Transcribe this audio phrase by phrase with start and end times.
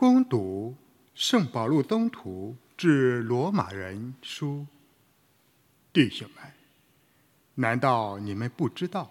[0.00, 0.74] 攻读
[1.14, 4.66] 圣保禄宗徒致罗马人书，
[5.92, 6.42] 弟兄们，
[7.56, 9.10] 难道你们不知道，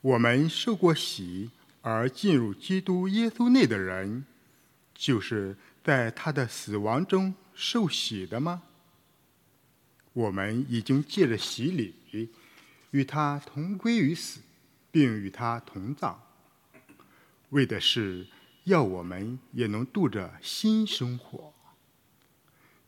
[0.00, 4.24] 我们受过洗而进入基督耶稣内的人，
[4.92, 8.64] 就是在他的死亡中受洗的吗？
[10.12, 12.30] 我们已经借着洗礼，
[12.90, 14.40] 与他同归于死，
[14.90, 16.16] 并与他同葬，
[17.50, 18.26] 为的是。
[18.64, 21.52] 要我们也能度着新生活，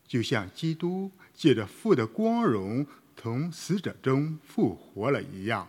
[0.07, 5.69] 就像基督借着父的光荣从死者中复活了一样。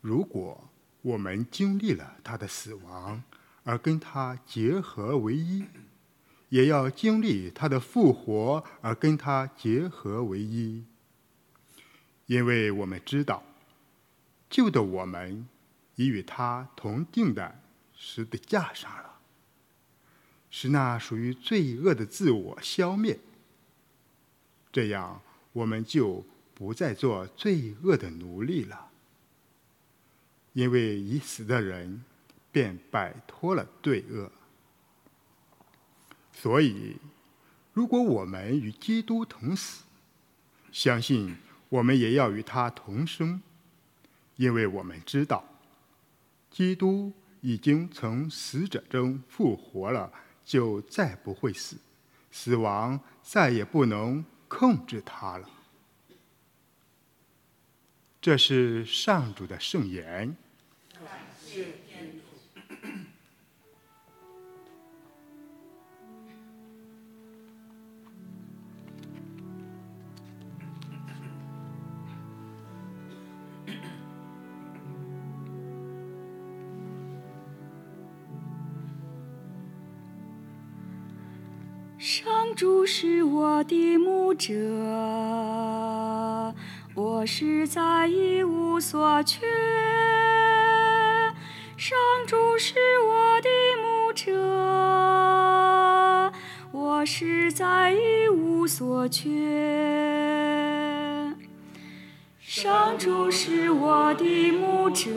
[0.00, 0.70] 如果
[1.02, 3.22] 我们经历了他的死亡，
[3.64, 5.64] 而跟他结合为一，
[6.50, 10.84] 也要经历他的复活，而跟他结合为一。
[12.26, 13.42] 因为我们知道，
[14.48, 15.48] 旧的我们。
[15.98, 17.60] 已与他同定的
[17.96, 19.18] 十字架上了，
[20.48, 23.18] 使那属于罪恶的自我消灭。
[24.70, 25.20] 这样，
[25.52, 28.90] 我们就不再做罪恶的奴隶了，
[30.52, 32.04] 因为已死的人
[32.52, 34.30] 便摆脱了罪恶。
[36.32, 36.96] 所以，
[37.72, 39.82] 如果我们与基督同死，
[40.70, 41.36] 相信
[41.68, 43.42] 我们也要与他同生，
[44.36, 45.44] 因为我们知道。
[46.58, 50.12] 基督已经从死者中复活了，
[50.44, 51.76] 就再不会死，
[52.32, 55.48] 死亡再也不能控制他了。
[58.20, 60.36] 这是上主的圣言。
[81.98, 84.54] 上主是我的牧者，
[86.94, 89.44] 我实在一无所缺。
[91.76, 91.98] 上
[92.28, 93.48] 主是我的
[93.82, 94.32] 牧者，
[96.70, 99.26] 我实在一无所缺。
[102.38, 105.10] 上主是我的牧者，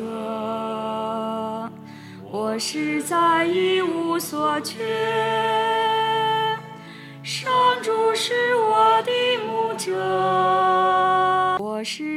[2.31, 5.70] 我实在一无所缺。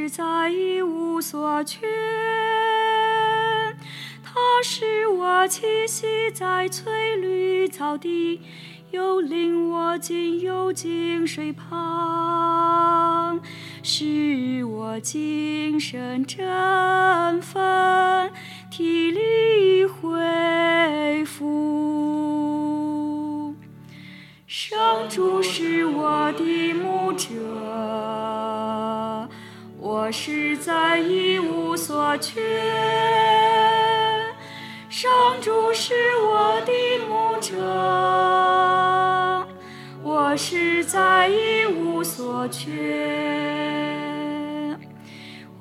[0.05, 1.87] 实在一无所缺。
[4.23, 8.39] 他使我栖息在翠绿草地，
[8.91, 13.41] 又领我进幽静水旁，
[13.81, 18.31] 使我精神振奋，
[18.69, 21.65] 体力恢复。
[24.45, 26.73] 上主是我的
[30.05, 32.61] 我实在一无所缺。
[34.87, 35.11] 上
[35.41, 36.71] 主是我的
[37.09, 37.57] 牧者，
[40.03, 42.67] 我实在一无所缺。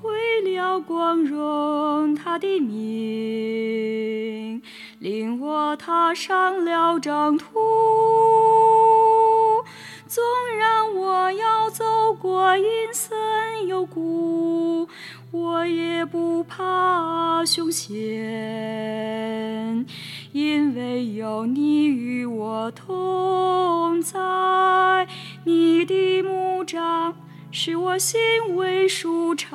[0.02, 4.60] 为了光荣他的名，
[4.98, 7.46] 令我踏上了征途。
[10.06, 10.22] 纵
[10.58, 12.92] 然我要走过阴
[13.64, 14.86] 森幽谷，
[15.30, 17.96] 我也不怕凶险，
[20.32, 25.08] 因为有你与我同在。
[25.44, 27.14] 你的牧长
[27.50, 28.20] 使我心
[28.54, 29.50] 为舒畅。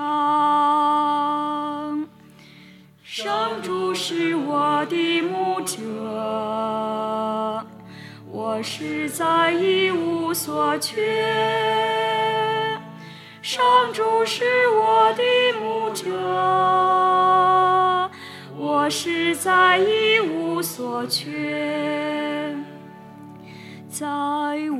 [3.03, 5.77] 上主是我的牧者。
[8.31, 11.01] 我实在一无所缺，
[13.51, 15.23] 上主是我的
[15.59, 16.11] 牧者，
[18.55, 22.55] 我实在一无所缺，
[23.89, 24.05] 在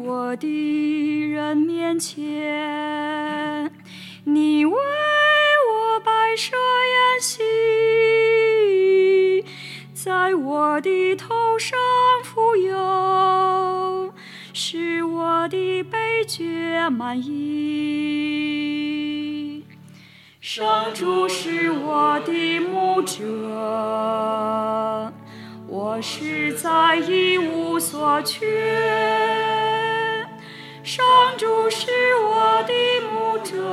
[0.04, 3.72] 我的人面前，
[4.26, 7.42] 你为我摆设筵席，
[9.96, 11.76] 在我的头上
[12.24, 14.14] 富有。
[14.52, 18.19] 使我的悲觉满意。
[20.52, 23.22] 上主是我的牧者，
[25.68, 28.48] 我实在一无所缺。
[30.84, 31.06] 上
[31.38, 32.74] 主是我的
[33.12, 33.64] 牧者，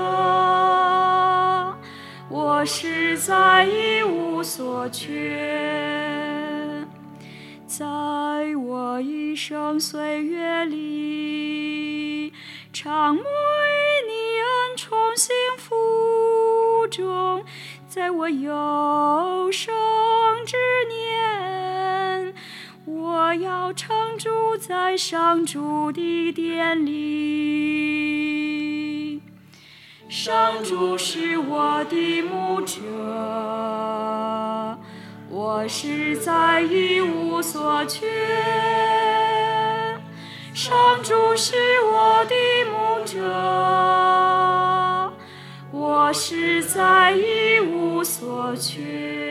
[2.29, 5.33] 我实在一无所缺。
[7.67, 7.87] 在
[8.55, 12.35] 我一生岁月里，
[12.71, 14.13] 常为你
[14.43, 15.66] 恩宠幸福
[16.87, 17.45] 中，
[17.89, 19.75] 在我有生
[20.47, 20.57] 之
[20.89, 22.35] 年，
[22.85, 26.97] 我要常住在上主的殿里。
[30.09, 32.81] 上主是我的牧者。
[35.29, 38.07] 我实在一无所缺，
[40.55, 42.35] 上主是我的
[42.71, 43.21] 牧者，
[46.07, 49.27] 我实在一无所缺。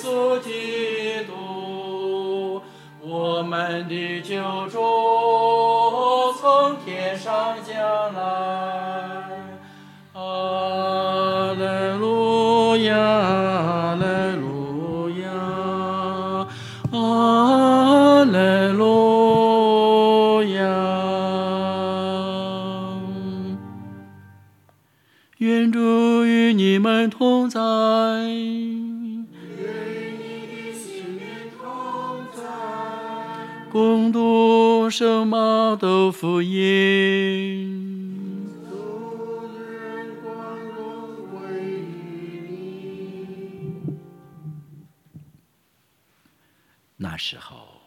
[0.00, 2.62] 耶稣基督，
[3.02, 5.69] 我们的救主。
[35.76, 37.80] 的福音。
[46.96, 47.80] 那时候，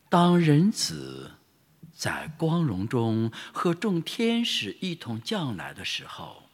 [0.08, 1.32] 当人子
[1.92, 6.44] 在光荣中和众天使一同降来的时候，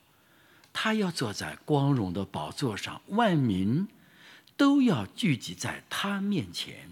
[0.72, 3.86] 他要坐在光荣的宝座上，万民。”
[4.56, 6.90] 都要聚集在他面前，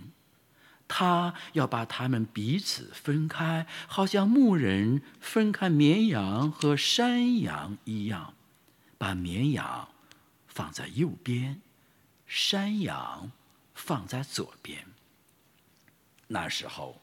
[0.87, 8.34] 他要把他们彼此分开，好像牧人分开绵羊和山羊一样，
[8.99, 9.88] 把绵羊
[10.46, 11.62] 放在右边，
[12.26, 13.32] 山羊
[13.75, 14.87] 放在左边。
[16.28, 17.00] 那时候，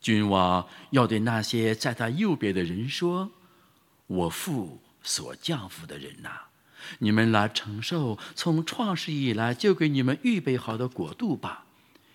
[0.00, 3.30] 君王要对那些在他右边的人说
[4.06, 6.42] ：“我父所降服的人呐。”
[6.98, 11.64] 你们来承受从创世以来就给你们预备好的国度吧，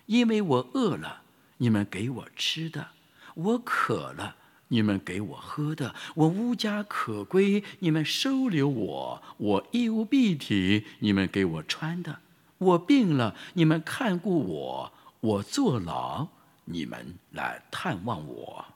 [0.06, 1.22] 因为我饿了，
[1.58, 2.88] 你们给我吃的；
[3.34, 4.36] 我渴了，
[4.68, 12.20] 你们给我喝的；我无家可归，你们收留我；我衣无蔽体，你们给我穿的；
[12.58, 16.28] 我病了，你们看顾我；我坐牢，
[16.64, 18.66] 你们来探望我。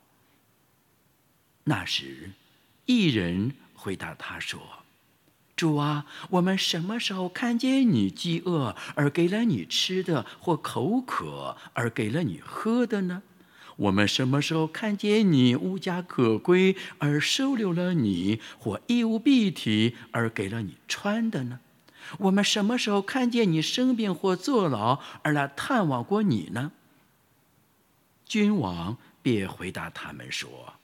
[1.65, 2.33] 那时，
[2.87, 4.82] 一人回答他说。
[5.55, 13.23] 主啊，我们什么时候看见你饥饿而给了你吃的，或口渴而给了你喝的呢？
[13.77, 21.61] 我们什么时候看见你无家可归而收留了你，或衣无蔽体而给了你穿的呢？
[22.19, 26.73] 我们什么时候看见你生病或坐牢而来探望过你呢？
[28.27, 30.75] 君王便回答他们说：“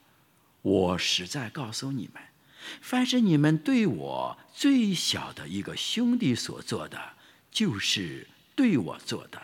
[0.62, 2.22] 我实在告诉你们。”
[2.80, 7.14] 凡是你们对我最小的一个兄弟所做的，
[7.50, 9.40] 就是对我做的。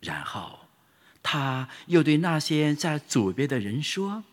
[0.00, 0.60] 然后，
[1.22, 4.24] 他又对那些在左边的人说：“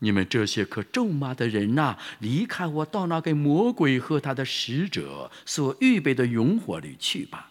[0.00, 7.50] 你们这些可咒骂的人呐，离开我，到那给魔鬼和他的使者所预备的永火里去吧，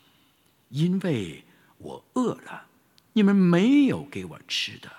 [0.70, 1.44] 因为
[1.78, 2.68] 我饿了，
[3.14, 4.90] 你们没有给我吃的；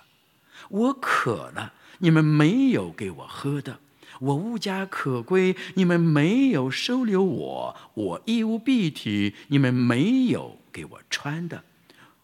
[0.68, 3.80] 我渴了，你们没有给我喝的。”
[4.20, 11.58] 我无家可归，你们没有收留我；我衣无蔽体，你们没有给我穿的；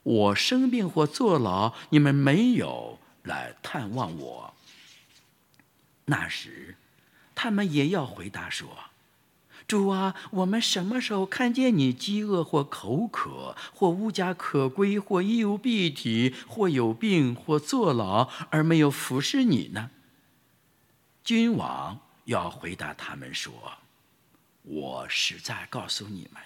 [0.03, 4.55] 我生病或坐牢，你们没有来探望我。
[6.07, 6.77] 那时，
[7.35, 8.69] 他们也要回答说
[9.69, 19.91] ：“主啊，我们什么时候看见你饥饿或口渴，或无家可归，或衣无蔽体，或有病或坐牢，而没有服侍你呢？”
[21.31, 23.79] 君王要回答他们说
[24.67, 26.43] ：“我实在告诉你们，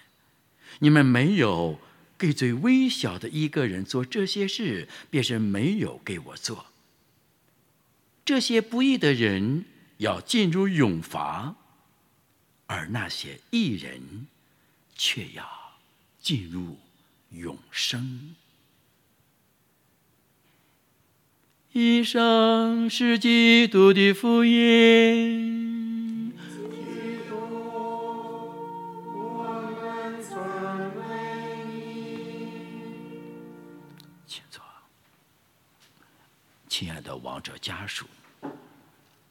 [0.80, 1.80] 你们没有
[2.18, 6.66] 给最微小的一个人做这些事，便是没有给我做。
[8.26, 9.64] 这些不义的人
[9.96, 11.56] 要进入永罚，
[12.66, 14.26] 而那些义人
[14.94, 15.78] 却要
[16.20, 16.78] 进入
[17.30, 18.36] 永生。”
[21.76, 26.32] 以上是基督的福音。
[34.24, 34.62] 请坐。
[36.68, 38.06] 亲爱的亡者家属，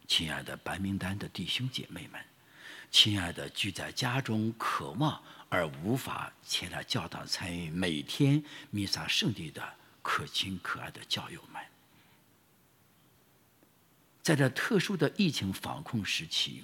[0.06, 2.20] 亲爱的白名单的弟兄姐妹们，
[2.92, 9.64] 亲爱的居在家中渴望而无法前来教堂参与每天弥撒圣地的
[10.02, 11.64] 可亲可爱的教友们。
[14.24, 16.64] 在这特殊的疫情防控时期，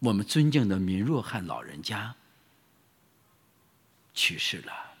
[0.00, 2.14] 我们尊敬的民若汉老人家
[4.12, 4.92] 去世了。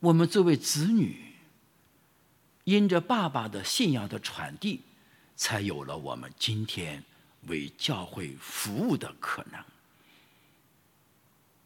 [0.00, 1.32] 我们作为子女，
[2.64, 4.82] 因着爸爸的信仰的传递，
[5.34, 7.02] 才有了我们今天
[7.46, 9.64] 为教会服务的可能。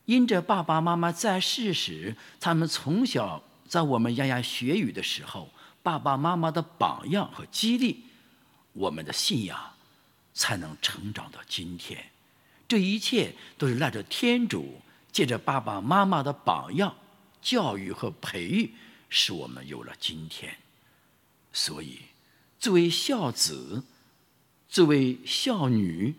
[0.05, 5.51] 因着爸爸妈妈在世时，他们从小在我们牙牙学语的时候。
[5.83, 8.05] 爸爸妈妈的榜样和激励，
[8.75, 9.75] 我们的信仰
[10.35, 12.11] 才能成长到今天。
[12.69, 16.95] 这一切都是赖着天主，借着爸爸妈妈的榜样、
[17.41, 18.75] 教育和培育，
[19.09, 20.55] 使我们有了今天。
[21.53, 21.99] 所以，
[22.59, 23.83] 作为孝子，
[24.69, 26.15] 作为孝女，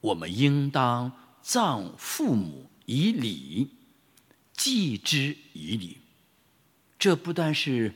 [0.00, 3.70] 我们应当葬父母以礼，
[4.52, 5.98] 祭之以礼。
[6.98, 7.94] 这不但是。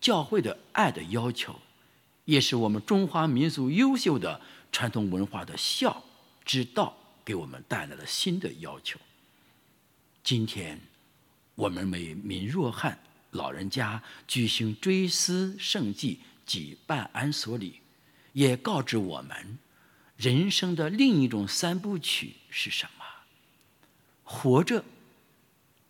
[0.00, 1.60] 教会的爱的要求，
[2.24, 6.04] 也是我们中华民族优秀的传统文化的孝
[6.44, 8.98] 之道给我们带来了新的要求。
[10.22, 10.80] 今天，
[11.54, 12.98] 我们为闵若汉
[13.30, 17.80] 老人家举行追思圣祭及办安所礼，
[18.32, 19.58] 也告知我们，
[20.16, 23.04] 人生的另一种三部曲是什么？
[24.24, 24.84] 活着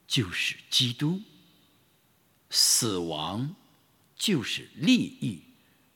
[0.06, 1.20] 就是基督，
[2.50, 3.54] 死亡。
[4.16, 5.42] 就是利益，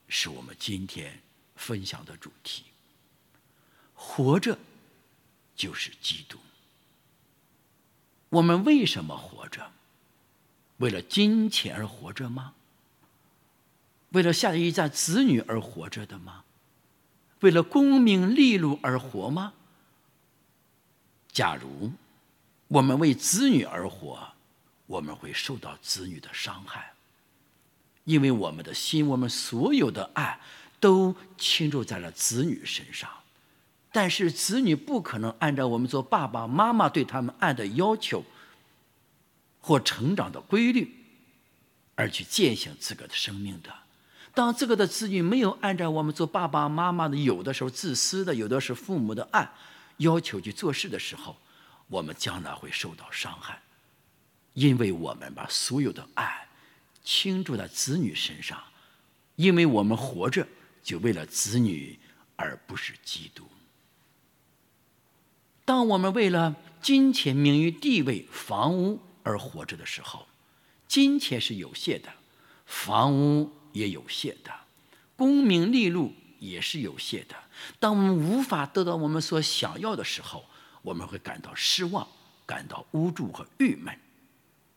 [0.07, 1.21] 是我们今天
[1.55, 2.63] 分享的主题。
[3.93, 4.57] 活着
[5.55, 6.37] 就是基督。
[8.29, 9.71] 我们为什么活着？
[10.77, 12.53] 为了金钱而活着吗？
[14.09, 16.43] 为了下一代子女而活着的吗？
[17.41, 19.53] 为了功名利禄而活吗？
[21.31, 21.91] 假如
[22.67, 24.33] 我们为子女而活，
[24.85, 26.93] 我们会受到子女的伤害。
[28.03, 30.39] 因为我们的心，我们所有的爱，
[30.79, 33.09] 都倾注在了子女身上，
[33.91, 38.23] 但是子女不可能按照我们做爸爸妈妈对他们爱的要求，
[39.59, 40.95] 或成长的规律，
[41.95, 43.71] 而去践行自个的生命的。
[44.33, 49.51] 当这个的子女没有按照我们做爸爸妈妈的，有的时候自私的，有的是父母的爱
[49.97, 51.35] 要求去做事的时候，
[51.87, 53.61] 我们将来会受到伤害，
[54.53, 56.47] 因为我们把所有的爱。
[57.03, 58.61] 倾注在子女身上，
[59.35, 60.47] 因为我们活着
[60.83, 61.99] 就为了子女，
[62.35, 63.47] 而不是基督。
[65.65, 70.27] 当我们为了金钱、名誉、地位、房屋而活着的时候，
[70.87, 72.11] 金钱是有限的，
[72.65, 74.51] 房屋也有限的，
[75.15, 77.35] 功名利禄也是有限的。
[77.79, 80.43] 当我们无法得到我们所想要的时候，
[80.81, 82.07] 我们会感到失望，
[82.45, 83.97] 感到无助和郁闷，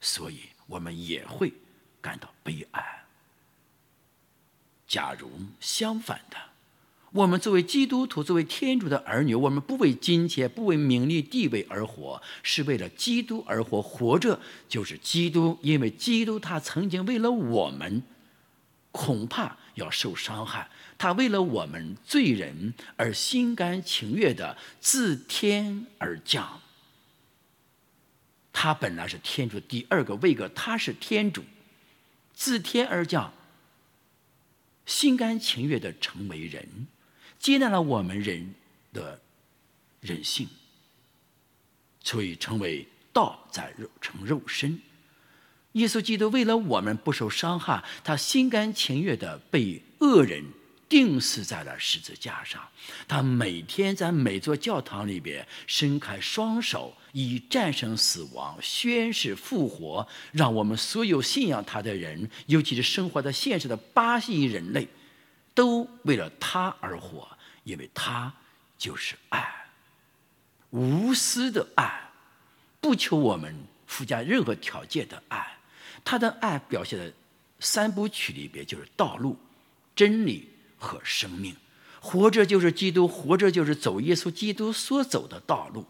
[0.00, 1.52] 所以我们也会。
[2.04, 3.04] 感到悲哀。
[4.86, 6.36] 假如相反的，
[7.12, 13.80] 我们作为基督徒，作为天主的儿女，我们不为金钱、不为名利、地位而活，是为了基督而活。
[13.80, 18.02] 活着就是基督，因为基督他曾经为了我们，
[18.92, 20.68] 恐怕要受伤害。
[20.98, 26.60] 他为了我们罪人而心甘情愿的自天而降。
[28.52, 31.42] 他本来是天主的第二个位格，他是天主。
[32.34, 33.32] 自天而降，
[34.84, 36.88] 心甘情愿的成为人，
[37.38, 38.54] 接纳了我们人
[38.92, 39.20] 的
[40.00, 40.48] 人性，
[42.02, 44.80] 所以成为道在肉成肉身。
[45.72, 50.44] 耶稣基督为了我们不受伤害，他心甘情愿的被恶人。
[50.94, 52.68] 钉死在了十字架上，
[53.08, 64.86] 他每天在每座教堂里边伸开双手，以战胜死亡、宣誓复活，让我们所有信仰他的人，尤其是生活在现实的巴西人类，
[65.52, 67.28] 都为了他而活，
[67.64, 68.32] 因为他
[68.78, 69.52] 就是爱，
[70.70, 72.08] 无私的爱，
[72.80, 73.52] 不求我们
[73.88, 75.58] 附加任何条件的爱。
[76.04, 77.12] 他的爱表现在
[77.58, 79.36] 三部曲里边，就是道路、
[79.96, 81.56] 真理和生命。
[82.00, 85.86] 活着就是基督，活着就是走耶稣基督所走的道路。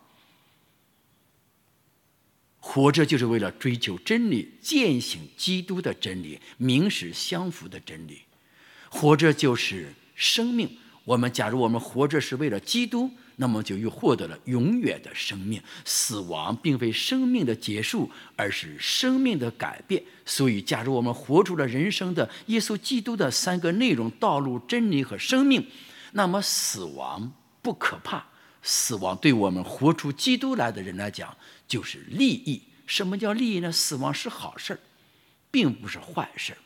[2.61, 8.23] 活着就是为了追求真理，践行基督的真理，名实相符的真理。
[8.89, 10.79] 活着就是生命。
[11.05, 15.63] 我们假如我们活着是为了基督，那么就又获得了永远的生命。
[15.85, 20.03] 死亡并非生命的结束，而是生命的改变。
[20.25, 25.67] 所以，假如我们活出了人生的耶稣基督的三个内容：道路、真理和生命，
[26.13, 28.27] 那么死亡不可怕。
[28.63, 31.37] 死亡对我们活出基督来的人来讲，
[31.69, 32.63] 就是利益。
[32.87, 33.71] 什么叫利益呢？
[33.71, 34.81] 死亡是好事儿，
[35.51, 36.59] 并不是坏事儿，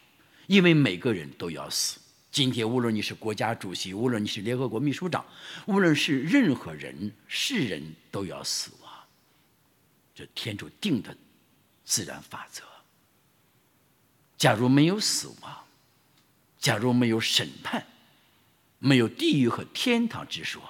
[0.46, 1.98] 因为每个人都要死。
[2.30, 5.24] 今天，无论你是国家主席，无论你是联合国秘书长，
[5.66, 8.92] 无论是任何人，是人都要死亡，
[10.14, 11.16] 这天主定的
[11.84, 12.62] 自然法则。
[14.36, 15.64] 假如没有死亡，
[16.58, 17.84] 假如没有审判，
[18.78, 20.62] 没有地狱和天堂之说。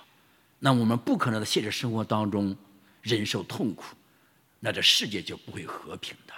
[0.60, 2.56] 那我们不可能在现实生活当中
[3.02, 3.94] 忍受痛苦，
[4.60, 6.32] 那这世界就不会和平的。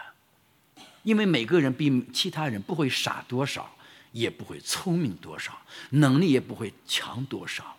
[1.02, 3.74] 因为每个人比其他人不会傻多少，
[4.12, 7.76] 也不会聪明多少，能力也不会强多少。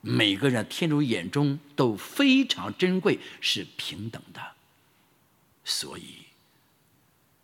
[0.00, 4.40] 每个人天主眼中都非常珍贵，是平等的。
[5.64, 6.16] 所以。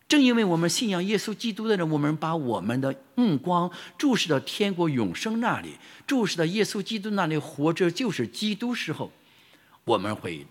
[0.09, 9.13] 正因为我们信仰耶稣基督的人，我们把我们的目光注视到天国永生那里，注视到耶稣基督那里，活着就是基督时候，
[9.85, 10.47] 我们会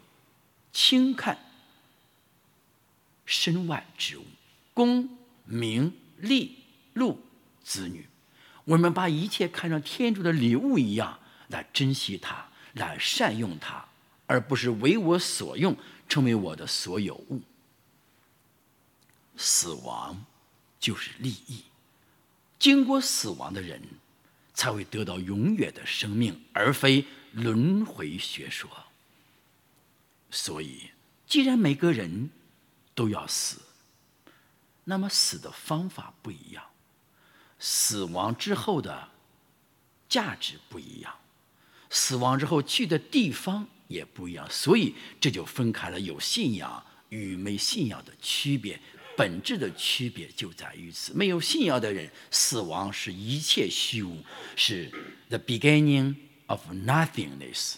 [0.72, 1.40] 轻看
[3.26, 4.26] 身外之物，
[4.76, 5.10] 功
[5.46, 6.58] 名利
[6.94, 7.20] 禄
[7.68, 8.08] 子女，
[8.64, 13.84] 我们把一切看成天主的礼物一样来珍惜它，来善用它，
[14.26, 15.76] 而不是为我所用，
[16.08, 17.42] 成为我的所有物。
[19.36, 20.26] 死亡
[20.80, 21.66] 就是利益，
[22.58, 23.82] 经过死亡的人
[24.54, 28.70] 才会得到永远的生命，而非轮回学说。
[30.32, 30.92] 所以，
[31.28, 32.30] 既然每个人
[32.96, 33.62] 都要死，
[34.86, 36.64] 那么死的方法不一样，
[37.60, 39.10] 死亡之后的
[40.08, 41.14] 价值不一样，
[41.90, 48.80] 死亡之后去的地方也不一样，所以这就分开了有信仰与没信仰的区别。
[49.16, 51.12] 本质的区别就在于此。
[51.16, 54.24] 没有信仰的人，死亡是一切虚无，
[54.56, 54.92] 是
[55.30, 56.14] the beginning
[56.46, 57.78] of nothingness，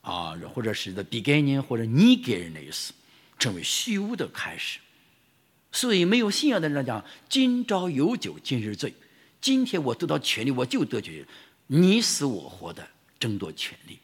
[0.00, 2.88] 啊，或者是 the beginning 或者 nothingness，
[3.38, 4.80] 成为虚无的开始。
[5.70, 8.92] 所以，没有信仰的人来讲，今朝有酒今日醉，
[9.44, 11.28] 今天我得到权利，我就得决
[11.66, 12.88] 你死我活的
[13.20, 13.98] 争夺权利。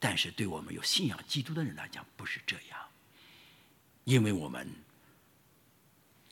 [0.00, 2.80] 但是，对我们有信仰基督的人来讲，不是这样，
[4.02, 4.66] 因为我们。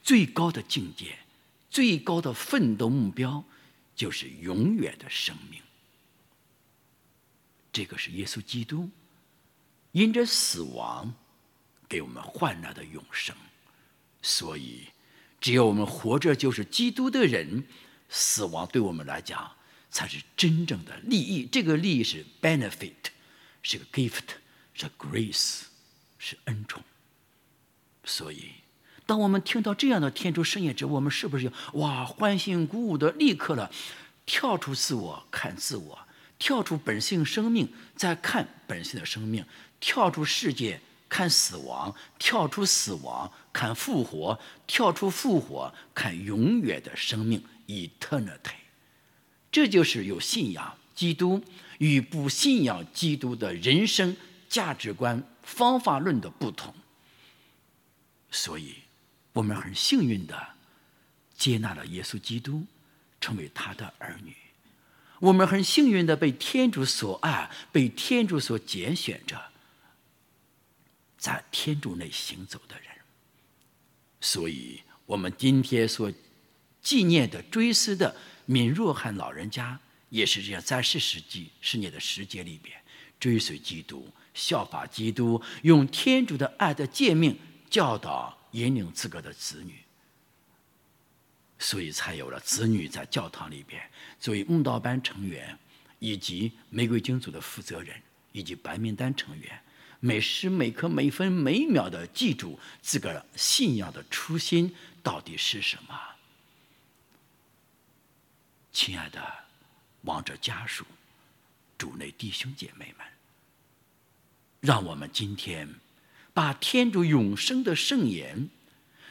[0.02, 1.16] 最高的境界，
[1.70, 3.44] 最高的奋斗目标，
[3.94, 5.62] 就是永远的生命。
[7.72, 8.90] 这个是耶稣基督
[9.92, 11.14] 因着死亡
[11.88, 13.36] 给我们换来的永生。
[14.22, 14.88] 所以，
[15.40, 17.64] 只要我们活着就是基督的人，
[18.10, 19.50] 死亡对我们来讲
[19.90, 21.46] 才是真正的利益。
[21.46, 22.92] 这个利益是 benefit，
[23.62, 24.24] 是个 gift，
[24.74, 25.62] 是 grace，
[26.18, 26.82] 是恩宠。
[28.04, 28.50] 所以。
[29.06, 33.68] 当我们听到这样的天主圣言之后，我们是不是哇欢欣鼓舞的立刻了，
[34.24, 35.98] 跳出自我看自我，
[36.38, 39.44] 跳出本性生命再看本性的生命，
[39.80, 48.54] 跳出世界看死亡，跳出死亡看复活，跳出复活看永远的生命 eternity。
[49.52, 51.44] 这就是有信仰基督
[51.76, 54.16] 与不信仰基督的人生
[54.48, 56.72] 价值观方法论的不同。
[58.30, 58.76] 所以。
[59.32, 60.36] 我们很幸运的
[61.36, 62.66] 接纳了耶稣基督，
[63.20, 64.34] 成为他的儿女。
[65.20, 69.40] 我们很幸运的被天主所爱，被天主所拣选着，
[71.20, 72.88] 在天主内行走的人。
[74.20, 76.12] 所以，我们今天所
[76.82, 79.78] 纪念的、追思的敏若翰老人家，
[80.08, 82.76] 也是这样，在世世纪十年的时间里边，
[83.20, 87.38] 追随基督，效法基督，用天主的爱的诫命
[87.70, 88.36] 教导。
[88.52, 89.76] 引领自个的子女，
[91.60, 93.80] 所以才有了子女在教堂里边
[94.18, 95.56] 作为慕道班成员，
[96.00, 98.02] 以及玫瑰经组的负责人，
[98.32, 99.62] 以及白名单成员，
[100.00, 105.94] 每时每刻每分每秒的记住自个儿信仰的初心到底是什么。
[108.72, 109.22] 亲爱的，
[110.02, 110.84] 亡者家属、
[111.76, 113.06] 主内弟兄姐妹们，
[114.60, 115.68] 让我们今天
[116.32, 118.48] 把天主永生的圣言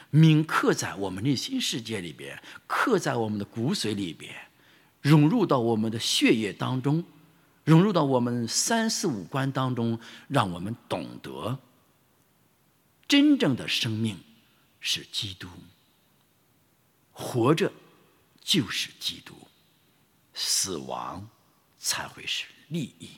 [0.09, 4.33] 铭刻在我们内心世界里边，刻在我们的骨髓里边，
[5.01, 7.03] 融入到我们的血液当中，
[7.69, 11.59] 融入到我们三四五官当中，让我们懂得
[13.07, 14.19] 真正的生命
[14.79, 15.47] 是基督。
[17.11, 17.71] 活着
[18.41, 19.35] 就是基督，
[20.33, 21.29] 死亡
[21.77, 23.11] 才会是利益。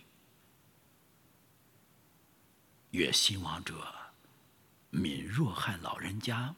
[2.90, 3.74] 愿兴亡者
[4.90, 6.54] 敏若汉老人家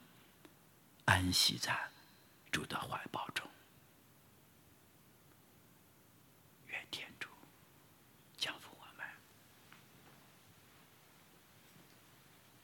[1.06, 1.92] 安息在
[2.52, 3.48] 主的怀抱中。